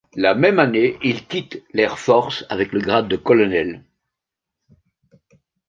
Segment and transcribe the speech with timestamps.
[0.15, 3.83] La même année, il quitte l'Air Force avec le grade de colonel.